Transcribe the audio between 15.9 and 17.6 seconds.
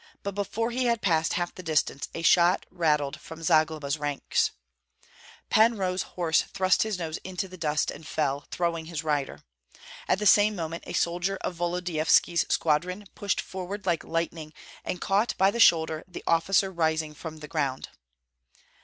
the officer rising from the